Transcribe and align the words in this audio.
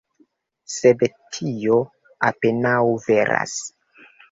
Sed 0.75 1.03
tio 1.37 1.77
apenaŭ 2.31 2.75
veras. 3.07 3.57